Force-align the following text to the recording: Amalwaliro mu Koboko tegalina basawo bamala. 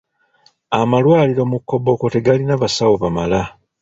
Amalwaliro 0.79 1.43
mu 1.51 1.57
Koboko 1.69 2.03
tegalina 2.13 2.53
basawo 2.61 2.93
bamala. 3.01 3.41